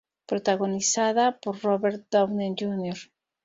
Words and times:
Protagonizada 0.25 1.37
por 1.39 1.61
Robert 1.61 2.07
Downey 2.09 2.55
Jr. 2.57 2.97